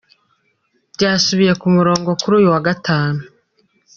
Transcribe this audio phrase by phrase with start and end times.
[0.95, 3.19] Byasubiye ku murongo kuri uyu wa Gatanu.